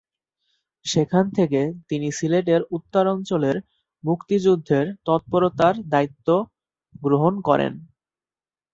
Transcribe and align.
সেখান 0.85 1.25
থেকে 1.37 1.59
তিনি 1.89 2.07
সিলেটের 2.11 2.61
উত্তরাঞ্চলের 2.71 3.57
মুক্তিযুদ্ধের 4.03 4.85
তৎপরতার 5.05 5.75
দায়িত্ব 5.89 6.27
গ্রহণ 7.01 7.33
করেন। 7.41 7.73